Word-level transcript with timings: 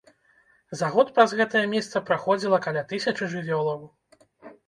За 0.79 0.87
год 0.93 1.11
праз 1.17 1.33
гэтае 1.41 1.61
месца 1.75 2.01
праходзіла 2.09 2.59
каля 2.67 2.83
тысячы 2.93 3.31
жывёлаў. 3.35 3.79